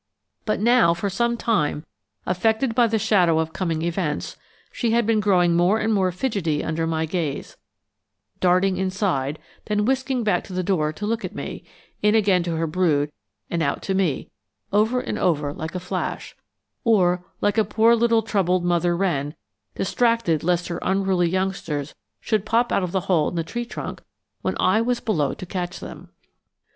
[0.45, 1.85] But now, for some time,
[2.25, 4.35] affected by the shadow of coming events,
[4.71, 7.55] she had been growing more and more fidgety under my gaze,
[8.39, 11.63] darting inside, then whisking back to the door to look at me,
[12.01, 13.11] in again to her brood
[13.47, 14.31] and out to me,
[14.73, 16.35] over and over like a flash
[16.83, 19.35] or, like a poor little troubled mother wren,
[19.75, 24.01] distracted lest her unruly youngsters should pop out of the hole in the tree trunk
[24.41, 26.09] when I was below to catch them.